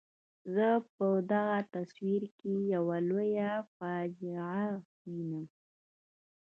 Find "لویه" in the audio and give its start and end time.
3.09-3.51